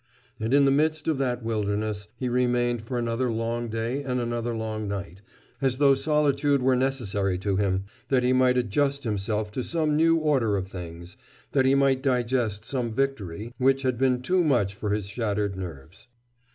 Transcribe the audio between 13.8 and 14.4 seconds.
had been